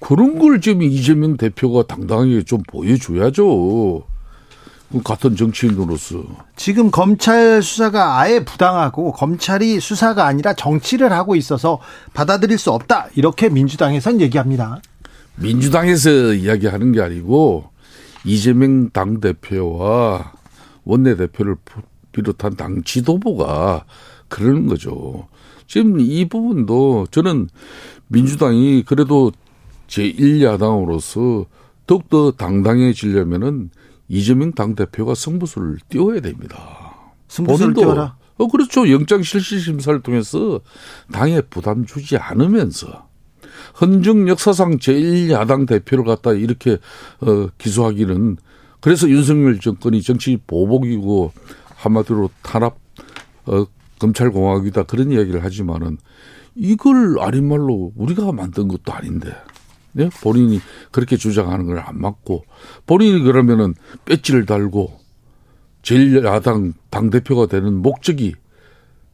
그런 0.00 0.38
걸 0.38 0.60
지금 0.60 0.82
이재명 0.82 1.36
대표가 1.36 1.84
당당하게 1.86 2.42
좀 2.42 2.62
보여줘야죠. 2.66 4.04
그 4.92 5.02
같은 5.02 5.34
정치인으로서. 5.34 6.24
지금 6.56 6.90
검찰 6.90 7.62
수사가 7.62 8.20
아예 8.20 8.44
부당하고 8.44 9.12
검찰이 9.12 9.80
수사가 9.80 10.26
아니라 10.26 10.54
정치를 10.54 11.12
하고 11.12 11.36
있어서 11.36 11.80
받아들일 12.12 12.58
수 12.58 12.70
없다. 12.70 13.08
이렇게 13.16 13.48
민주당에선 13.48 14.20
얘기합니다. 14.20 14.80
민주당에서 15.36 16.34
이야기하는 16.34 16.92
게 16.92 17.00
아니고 17.00 17.64
이재명 18.24 18.90
당 18.90 19.20
대표와 19.20 20.32
원내 20.84 21.16
대표를 21.16 21.56
비롯한 22.12 22.56
당 22.56 22.82
지도부가 22.84 23.84
그러는 24.28 24.66
거죠. 24.66 25.26
지금 25.66 26.00
이 26.00 26.28
부분도 26.28 27.06
저는 27.10 27.48
민주당이 28.08 28.84
그래도 28.84 29.32
제1야당으로서 29.88 31.46
더욱더 31.86 32.32
당당해지려면은 32.32 33.70
이재명 34.08 34.52
당대표가 34.52 35.14
승부수를 35.14 35.78
띄워야 35.88 36.20
됩니다. 36.20 36.94
승부수를 37.28 37.74
띄워라. 37.74 38.16
어, 38.36 38.48
그렇죠. 38.48 38.90
영장 38.90 39.22
실시 39.22 39.60
심사를 39.60 40.00
통해서 40.00 40.60
당에 41.12 41.40
부담 41.40 41.86
주지 41.86 42.16
않으면서 42.16 43.08
헌정 43.80 44.28
역사상 44.28 44.78
제1야당 44.78 45.66
대표를 45.66 46.04
갖다 46.04 46.32
이렇게 46.32 46.78
어, 47.20 47.48
기소하기는 47.58 48.36
그래서 48.80 49.08
윤석열 49.08 49.58
정권이 49.60 50.02
정치 50.02 50.36
보복이고 50.46 51.32
한마디로 51.76 52.30
탄압 52.42 52.76
어, 53.46 53.66
검찰공화국이다 54.04 54.84
그런 54.84 55.10
이야기를 55.10 55.42
하지만은 55.44 55.98
이걸 56.54 57.18
아닌 57.20 57.48
말로 57.48 57.92
우리가 57.96 58.32
만든 58.32 58.68
것도 58.68 58.92
아닌데 58.92 59.32
네? 59.92 60.08
본인이 60.22 60.60
그렇게 60.90 61.16
주장하는 61.16 61.66
걸 61.66 61.78
안 61.78 62.00
맞고 62.00 62.44
본인이 62.86 63.20
그러면은 63.22 63.74
배지를 64.04 64.44
달고 64.46 64.98
제1야당 65.82 66.74
당대표가 66.90 67.46
되는 67.46 67.74
목적이 67.74 68.34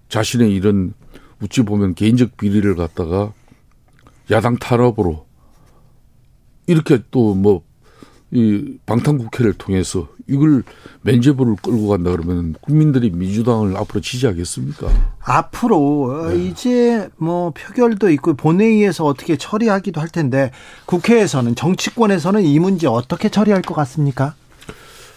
자신의 0.09 0.53
이런 0.55 0.95
어찌 1.43 1.63
보면 1.63 1.95
개인적 1.95 2.37
비리를 2.37 2.75
갖다가 2.77 3.33
야당 4.31 4.57
탄압으로 4.57 5.27
이렇게 6.67 7.01
또 7.11 7.35
뭐 7.35 7.63
이 8.33 8.79
방탄국회를 8.87 9.55
통해서 9.55 10.09
이걸 10.29 10.63
면죄부를 11.03 11.57
끌고 11.61 11.89
간다 11.89 12.13
그러면 12.13 12.55
국민들이 12.61 13.11
민주당을 13.11 13.77
앞으로 13.77 14.01
지지하겠습니까? 14.01 14.89
앞으로 15.21 16.29
네. 16.29 16.45
이제 16.47 17.09
뭐 17.17 17.51
표결도 17.51 18.11
있고 18.11 18.35
본회의에서 18.35 19.05
어떻게 19.05 19.37
처리하기도 19.37 20.01
할 20.01 20.09
텐데 20.09 20.53
국회에서는 20.87 21.57
정치권에서는 21.57 22.45
이 22.45 22.59
문제 22.61 22.87
어떻게 22.87 23.29
처리할 23.29 23.63
것 23.63 23.75
같습니까? 23.75 24.35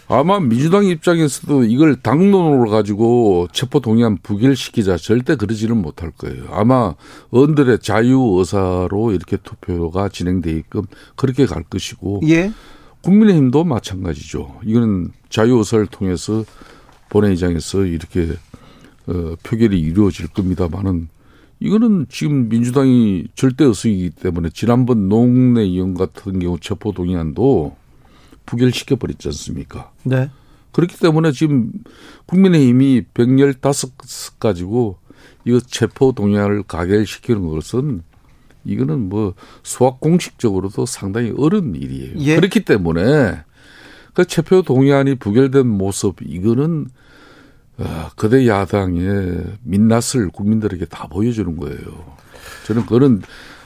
아마 0.08 0.40
민주당 0.40 0.86
입장에서도 0.86 1.64
이걸 1.64 1.96
당론으로 1.96 2.70
가지고 2.70 3.48
체포 3.52 3.80
동의안 3.80 4.18
부결시키자 4.22 4.98
절대 4.98 5.36
그러지는 5.36 5.78
못할 5.78 6.12
거예요. 6.12 6.44
아마 6.52 6.94
의원들의 7.32 7.80
자유 7.80 8.36
의사로 8.38 9.12
이렇게 9.12 9.38
투표가 9.38 10.10
진행되게끔 10.10 10.84
그렇게 11.16 11.46
갈 11.46 11.64
것이고 11.64 12.22
예. 12.28 12.52
국민의힘도 13.04 13.64
마찬가지죠. 13.66 14.60
이거는 14.64 15.12
자유 15.30 15.58
의사를 15.58 15.86
통해서 15.88 16.44
본회의장에서 17.10 17.86
이렇게 17.86 18.30
어, 19.08 19.36
표결이 19.44 19.80
이루어질 19.80 20.28
겁니다만은 20.28 21.10
이거는 21.60 22.08
지금 22.10 22.50
민주당이 22.50 23.28
절대 23.36 23.66
의석이기 23.66 24.12
때문에 24.12 24.50
지난번 24.54 25.10
농내 25.10 25.62
의원 25.62 25.94
같은 25.94 26.40
경우 26.40 26.58
체포 26.60 26.92
동의안도 26.92 27.76
부결시켜 28.46 28.96
버렸지 28.96 29.28
않습니까? 29.30 29.92
네. 30.04 30.30
그렇기 30.72 30.98
때문에 30.98 31.32
지금 31.32 31.72
국민의힘이 32.26 33.04
115 33.14 33.62
가지고 34.40 34.98
이거 35.46 35.60
체포 35.60 36.14
동의안을 36.14 36.64
가결시키는 36.64 37.48
것은 37.48 38.04
이거는 38.66 39.10
뭐 39.10 39.34
수학 39.64 40.00
공식적으로도 40.00 40.86
상당히 40.86 41.34
어려운 41.38 41.76
일이에요. 41.76 42.20
예. 42.20 42.36
그렇기 42.36 42.66
때문에 42.66 43.42
그 44.14 44.26
체표 44.26 44.62
동의안이 44.62 45.16
부결된 45.16 45.68
모습 45.68 46.18
이거는 46.22 46.88
아, 47.78 48.12
그대 48.16 48.48
야당의 48.48 49.44
민낯을 49.64 50.30
국민들에게 50.32 50.86
다 50.86 51.08
보여주는 51.08 51.58
거예요. 51.58 52.16
저는 52.68 52.84
그거는 52.84 53.22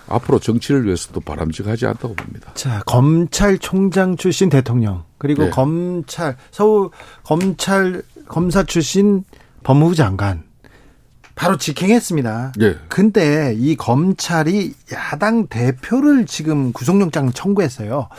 앞으로 0.08 0.40
정치를 0.40 0.86
위해서도 0.86 1.20
바람직하지 1.20 1.86
않다고 1.86 2.16
봅니다. 2.16 2.54
자, 2.54 2.82
검찰총장 2.86 4.16
출신 4.16 4.50
대통령, 4.50 5.04
그리고 5.18 5.44
네. 5.44 5.50
검찰, 5.50 6.38
서울 6.52 6.90
검찰, 7.24 8.02
검사 8.28 8.64
출신 8.64 9.24
법무부 9.64 9.96
장관. 9.96 10.47
바로 11.38 11.56
직행했습니다. 11.56 12.54
예. 12.62 12.78
근데 12.90 13.56
이 13.56 13.76
검찰이 13.76 14.74
야당 14.92 15.48
대표를 15.48 16.26
지금 16.26 16.74
구속영장 16.74 17.32
청구했어요. 17.32 18.10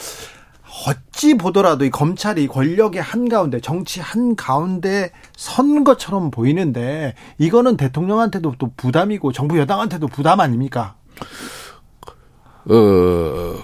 어찌 0.86 1.36
보더라도 1.36 1.84
이 1.84 1.90
검찰이 1.90 2.46
권력의 2.46 3.02
한가운데, 3.02 3.60
정치 3.60 4.00
한가운데 4.00 5.10
선 5.36 5.82
것처럼 5.82 6.30
보이는데, 6.30 7.14
이거는 7.38 7.76
대통령한테도 7.76 8.54
또 8.58 8.70
부담이고, 8.76 9.32
정부 9.32 9.58
여당한테도 9.58 10.06
부담 10.06 10.38
아닙니까? 10.38 10.94
어, 12.66 13.60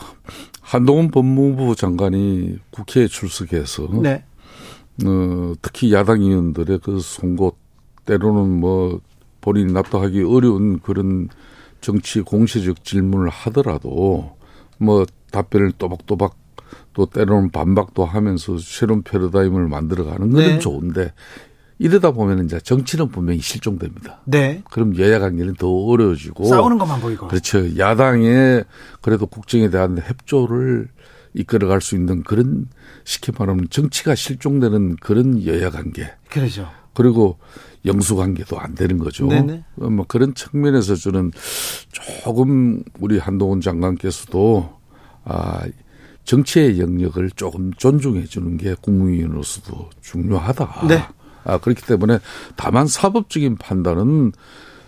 한동훈 0.61 1.13
법무부 1.13 1.77
장관이 1.77 2.59
국회에 2.71 3.07
출석해서 3.07 3.89
네. 4.03 4.25
어, 5.05 5.53
특히 5.63 5.93
야당 5.93 6.23
의원들의 6.23 6.81
그 6.83 6.99
송곳 6.99 7.57
때로는 8.07 8.59
뭐 8.59 9.01
본인이 9.45 9.75
납득하기 9.75 10.23
어려운 10.23 10.79
그런 10.79 11.29
정치 11.83 12.23
공세적 12.23 12.83
질문을 12.83 13.29
하더라도 13.29 14.39
뭐 14.79 15.05
답변을 15.33 15.73
또박또박 15.73 16.35
또 16.95 17.05
때로는 17.05 17.51
반박도 17.51 18.07
하면서 18.07 18.57
새로운 18.57 19.03
패러다임을 19.03 19.69
만들어가는 19.69 20.31
거는 20.31 20.49
네. 20.49 20.59
좋은데 20.59 21.13
이러다 21.79 22.13
보면 22.13 22.47
이제 22.47 22.59
정치는 22.59 23.09
분명히 23.09 23.41
실종됩니다. 23.41 24.23
네. 24.25 24.63
그럼 24.71 24.97
여야 24.97 25.19
관계는 25.19 25.57
더 25.57 25.69
어려워지고 25.69 26.47
싸우는 26.47 26.79
것만 26.79 27.03
보이고. 27.03 27.29
그렇죠. 27.29 27.77
야당의 27.77 28.65
그래도 29.03 29.27
국정에 29.27 29.69
대한 29.69 29.99
협조를 29.99 30.89
이끌어갈 31.35 31.83
수 31.83 31.97
있는 31.97 32.23
그런 32.23 32.69
쉽게 33.05 33.33
말하면 33.39 33.67
정치가 33.69 34.15
실종되는 34.15 34.97
그런 34.97 35.45
여야 35.45 35.69
관계 35.69 36.11
그러죠. 36.31 36.67
그리고 36.95 37.39
영수 37.85 38.17
관계도 38.17 38.59
안 38.59 38.75
되는 38.75 38.99
거죠. 38.99 39.27
네네. 39.27 39.65
어, 39.81 39.91
뭐 39.91 40.05
그런 40.07 40.35
측면에서 40.35 40.95
저는 40.95 41.33
조금 41.93 42.83
우리 42.99 43.19
한동훈 43.19 43.61
장관께서도 43.61 44.71
아 45.25 45.65
정치의 46.25 46.81
영역을 46.81 47.31
조금 47.31 47.73
존중해 47.75 48.25
주는 48.25 48.57
게 48.57 48.75
국무위원으로서도 48.81 49.91
중요하다. 50.01 50.87
네. 50.89 51.03
아 51.45 51.59
그렇기 51.59 51.83
때문에 51.87 52.19
다만 52.57 52.87
사법적인 52.87 53.57
판단은 53.57 54.33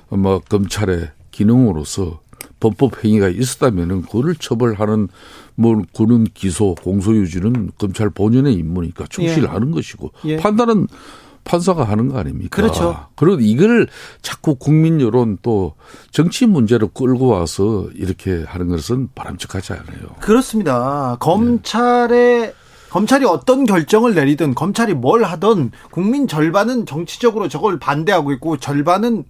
뭐 0.08 0.40
검찰의 0.48 1.10
기능으로서 1.30 2.20
범법 2.60 3.04
행위가 3.04 3.28
있었다면은 3.28 4.02
그를 4.02 4.34
처벌하는 4.34 5.08
뭐 5.54 5.82
그런 5.94 6.24
기소 6.24 6.74
공소 6.74 7.14
유지는 7.14 7.72
검찰 7.76 8.08
본연의 8.08 8.54
임무니까 8.54 9.06
충실하는 9.08 9.70
것이고 9.72 10.12
예. 10.24 10.36
판단은 10.36 10.86
판사가 11.46 11.84
하는 11.84 12.08
거 12.08 12.18
아닙니까? 12.18 12.54
그렇죠. 12.54 13.06
그리고 13.14 13.38
이걸 13.40 13.86
자꾸 14.20 14.56
국민 14.56 15.00
여론 15.00 15.38
또 15.42 15.74
정치 16.10 16.44
문제로 16.46 16.88
끌고 16.88 17.28
와서 17.28 17.86
이렇게 17.94 18.44
하는 18.46 18.68
것은 18.68 19.08
바람직하지 19.14 19.72
않아요. 19.72 20.08
그렇습니다. 20.20 21.16
검찰의 21.20 22.52
검찰이 22.90 23.24
어떤 23.24 23.64
결정을 23.64 24.14
내리든 24.14 24.54
검찰이 24.54 24.94
뭘 24.94 25.22
하든 25.24 25.70
국민 25.90 26.28
절반은 26.28 26.86
정치적으로 26.86 27.48
저걸 27.48 27.78
반대하고 27.78 28.32
있고 28.32 28.56
절반은 28.58 29.24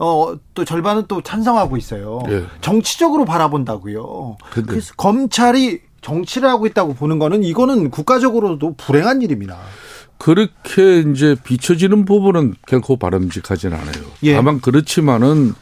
어 0.00 0.36
또 0.54 0.64
절반은 0.64 1.04
또 1.08 1.22
찬성하고 1.22 1.76
있어요. 1.76 2.20
예. 2.28 2.44
정치적으로 2.60 3.24
바라본다고요. 3.24 4.36
근데- 4.52 4.68
그래서 4.70 4.92
검찰이 4.96 5.80
정치를 6.00 6.48
하고 6.48 6.66
있다고 6.66 6.94
보는 6.94 7.18
거는 7.18 7.42
이거는 7.44 7.90
국가적으로도 7.90 8.74
불행한 8.76 9.22
일입니다. 9.22 9.56
그렇게 10.18 11.00
이제 11.00 11.36
비춰지는 11.42 12.04
부분은 12.04 12.54
결코 12.66 12.96
바람직하진 12.96 13.72
않아요. 13.72 14.04
예. 14.24 14.34
다만 14.34 14.60
그렇지만은 14.60 15.54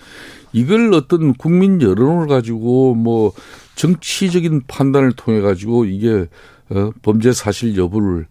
이걸 0.52 0.92
어떤 0.94 1.34
국민 1.34 1.82
여론을 1.82 2.26
가지고 2.26 2.94
뭐 2.94 3.32
정치적인 3.74 4.62
판단을 4.66 5.12
통해 5.12 5.40
가지고 5.40 5.84
이게 5.84 6.26
어, 6.70 6.90
범죄 7.02 7.32
사실 7.32 7.76
여부를 7.76 8.26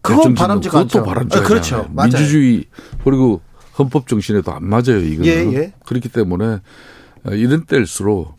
그건 0.00 0.34
바람직 0.34 0.70
그것도 0.70 1.00
않죠. 1.00 1.02
바람직하지 1.04 1.44
아, 1.44 1.48
그렇죠. 1.48 1.88
맞아요. 1.92 2.08
민주주의 2.08 2.64
그리고 3.04 3.42
헌법 3.78 4.08
정신에도 4.08 4.52
안 4.52 4.64
맞아요. 4.64 4.98
이거는 4.98 5.26
예, 5.26 5.56
예. 5.56 5.72
그렇기 5.84 6.08
때문에 6.08 6.60
어, 7.24 7.30
이런 7.32 7.64
때일수록 7.66 8.34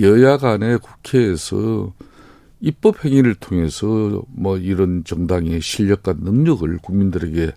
여야 0.00 0.38
간의 0.38 0.78
국회에서 0.78 1.92
입법 2.64 3.04
행위를 3.04 3.34
통해서 3.34 4.22
뭐 4.28 4.56
이런 4.56 5.04
정당의 5.04 5.60
실력과 5.60 6.14
능력을 6.18 6.78
국민들에게 6.78 7.52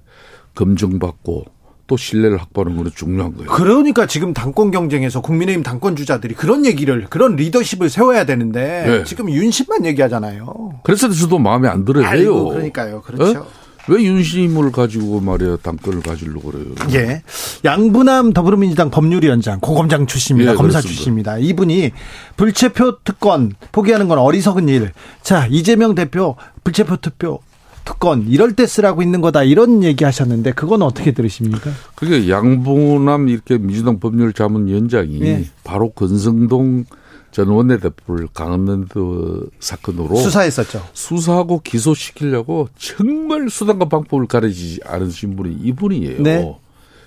검증받고 0.53 1.45
또 1.87 1.95
신뢰를 1.95 2.37
확보하는 2.37 2.75
것은 2.75 2.91
중요한 2.93 3.33
거예요. 3.33 3.49
그러니까 3.49 4.05
지금 4.05 4.33
당권 4.33 4.69
경쟁에서 4.69 5.21
국민의힘 5.21 5.63
당권 5.63 5.95
주자들이 5.95 6.35
그런 6.35 6.65
얘기를 6.65 7.05
그런 7.09 7.37
리더십을 7.37 7.89
세워야 7.89 8.25
되는데 8.25 8.83
네. 8.85 9.03
지금 9.05 9.29
윤심만 9.29 9.85
얘기하잖아요. 9.85 10.81
그래서 10.83 11.09
저도 11.09 11.39
마음에 11.39 11.69
안 11.69 11.85
들어요. 11.85 12.05
아이고? 12.05 12.49
그러니까요. 12.49 13.01
그렇죠. 13.01 13.39
어? 13.39 13.47
왜 13.89 14.03
윤심을 14.03 14.71
가지고 14.71 15.19
말이야 15.21 15.57
당권을 15.57 16.01
가지려고 16.01 16.51
그래요? 16.51 16.65
예. 16.93 17.23
양분남 17.63 18.33
더불어민주당 18.33 18.89
법률위원장 18.89 19.59
고검장 19.59 20.07
출신입니다. 20.07 20.51
예, 20.51 20.55
검사 20.55 20.79
그렇습니다. 20.79 20.87
출신입니다. 20.87 21.37
이분이 21.39 21.91
불체표 22.35 22.99
특권 23.03 23.53
포기하는 23.71 24.07
건 24.07 24.19
어리석은 24.19 24.69
일. 24.69 24.91
자, 25.21 25.47
이재명 25.49 25.95
대표 25.95 26.35
불체표 26.63 26.97
투표 26.97 27.39
특권 27.85 28.27
이럴 28.27 28.53
때 28.53 28.65
쓰라고 28.65 29.01
있는 29.01 29.21
거다 29.21 29.43
이런 29.43 29.81
얘기 29.81 30.03
하셨는데 30.03 30.51
그건 30.51 30.81
어떻게 30.81 31.13
들으십니까? 31.13 31.71
그게 31.95 32.29
양봉남 32.29 33.29
이렇게 33.29 33.57
민주당 33.57 33.99
법률 33.99 34.33
자문 34.33 34.67
위원장이 34.67 35.21
예. 35.21 35.45
바로 35.63 35.91
권성동 35.91 36.83
전 37.31 37.49
원내대표를 37.49 38.27
강원랜드 38.33 39.49
사건으로 39.59 40.15
수사했었죠. 40.15 40.87
수사하고 40.93 41.59
기소시키려고 41.59 42.69
정말 42.77 43.49
수단과 43.49 43.89
방법을 43.89 44.27
가리지 44.27 44.79
않으신 44.85 45.35
분이 45.35 45.55
이분이에요. 45.63 46.23
네. 46.23 46.57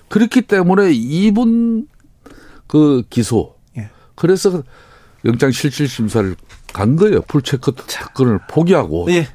그렇기 0.09 0.43
때문에 0.43 0.91
이분 0.93 1.87
그 2.67 3.03
기소. 3.09 3.55
예. 3.77 3.89
그래서 4.15 4.63
영장 5.25 5.51
실질 5.51 5.87
심사를 5.87 6.35
간 6.73 6.95
거예요. 6.95 7.21
풀체크 7.23 7.73
특권을 7.75 8.39
포기하고. 8.49 9.07
예. 9.09 9.27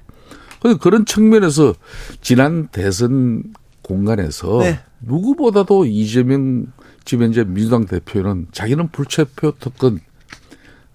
그래서 0.60 0.78
그런 0.78 1.04
측면에서 1.04 1.74
지난 2.20 2.68
대선 2.68 3.42
공간에서 3.82 4.58
네. 4.60 4.80
누구보다도 5.00 5.84
이재명 5.84 6.66
지금 7.04 7.26
현재 7.26 7.44
민주당 7.44 7.86
대표는 7.86 8.48
자기는 8.52 8.88
불체표 8.88 9.52
특권 9.60 10.00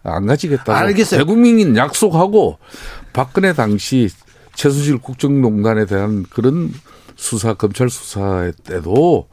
안 0.03 0.25
가지겠다고 0.25 0.73
알겠어요. 0.73 1.19
대국민인 1.19 1.75
약속하고 1.77 2.57
박근혜 3.13 3.53
당시 3.53 4.09
최순실 4.55 4.97
국정농단에 4.97 5.85
대한 5.85 6.25
그런 6.29 6.71
수사 7.15 7.53
검찰 7.53 7.89
수사 7.89 8.51
때도 8.63 9.27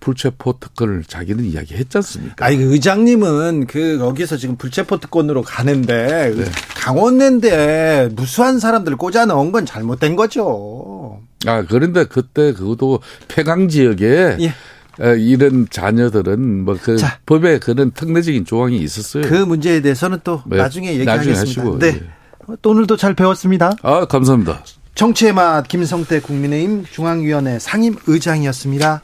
불체포 0.00 0.58
특권을 0.60 1.04
자기는 1.04 1.44
이야기했지 1.44 1.98
않습니까? 1.98 2.44
아니 2.44 2.56
그 2.58 2.72
의장님은 2.72 3.66
그 3.66 3.98
거기서 3.98 4.36
지금 4.36 4.56
불체포 4.56 4.98
특권으로 5.00 5.42
가는데 5.42 6.34
네. 6.36 6.44
강원랜드에 6.76 8.10
무수한 8.12 8.58
사람들 8.58 8.96
꽂아 8.96 9.24
넣은 9.26 9.50
건 9.52 9.64
잘못된 9.64 10.16
거죠. 10.16 11.20
아 11.46 11.62
그런데 11.62 12.04
그때 12.04 12.52
그것도 12.52 13.00
폐강 13.28 13.68
지역에 13.68 14.36
예. 14.40 14.54
에, 15.00 15.16
이런 15.18 15.66
자녀들은 15.70 16.64
뭐그 16.64 16.96
자. 16.98 17.18
법에 17.26 17.58
그런 17.58 17.90
특례적인 17.90 18.44
조항이 18.44 18.78
있었어요. 18.78 19.22
그 19.28 19.34
문제에 19.34 19.80
대해서는 19.80 20.20
또 20.24 20.42
네. 20.46 20.56
나중에 20.56 20.88
나중에 20.98 21.00
얘기하겠습니다. 21.00 21.40
하시고, 21.40 21.78
네. 21.78 21.86
예. 21.88 22.56
또 22.62 22.70
오늘도 22.70 22.96
잘 22.96 23.14
배웠습니다. 23.14 23.72
아 23.82 24.04
감사합니다. 24.04 24.62
정치의 24.94 25.32
맛 25.32 25.66
김성태 25.66 26.20
국민의힘 26.20 26.84
중앙위원회 26.84 27.58
상임 27.58 27.96
의장이었습니다. 28.06 29.02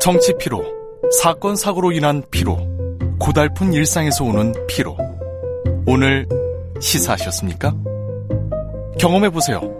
정치 0.00 0.32
피로, 0.38 0.64
사건 1.20 1.56
사고로 1.56 1.92
인한 1.92 2.22
피로, 2.30 2.58
고달픈 3.18 3.72
일상에서 3.72 4.24
오는 4.24 4.54
피로. 4.66 4.96
오늘 5.86 6.26
시사하셨습니까? 6.80 7.74
경험해 8.98 9.30
보세요. 9.30 9.79